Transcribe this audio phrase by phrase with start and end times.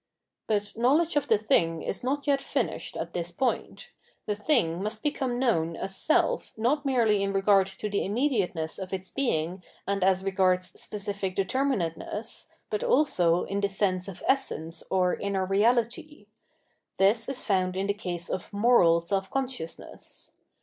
[0.47, 3.91] But knowledge of the thing is not yet finished at this point.
[4.25, 8.93] The thing must become known as self not merely in regard to the immediateness of
[8.93, 15.15] its being and as regards specific determinateness, but also in the sense of essence or
[15.17, 16.25] ianer reahty.
[16.97, 20.31] This is found in the case of Moral Self consciousness.